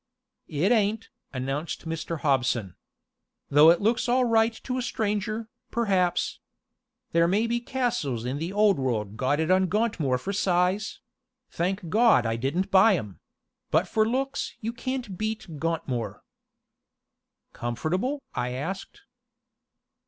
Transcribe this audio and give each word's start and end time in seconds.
"It 0.47 0.71
ain't," 0.71 1.09
announced 1.31 1.87
Mr. 1.87 2.21
Hobson. 2.21 2.75
"Though 3.51 3.69
it 3.69 3.81
looks 3.81 4.09
all 4.09 4.25
right 4.25 4.51
to 4.63 4.79
a 4.79 4.81
stranger, 4.81 5.47
perhaps. 5.69 6.39
There 7.11 7.27
may 7.27 7.45
be 7.45 7.59
castles 7.59 8.25
in 8.25 8.39
the 8.39 8.51
Old 8.51 8.79
World 8.79 9.15
got 9.15 9.39
it 9.39 9.51
on 9.51 9.67
Gauntmoor 9.67 10.17
for 10.19 10.33
size 10.33 11.01
thank 11.51 11.87
God 11.89 12.25
I 12.25 12.35
didn't 12.35 12.71
buy 12.71 12.95
'em! 12.97 13.19
but 13.69 13.87
for 13.87 14.03
looks 14.09 14.55
you 14.59 14.73
can't 14.73 15.19
beat 15.19 15.59
Gauntmoor." 15.59 16.21
"Comfortable?" 17.53 18.23
I 18.33 18.53
asked. 18.53 19.01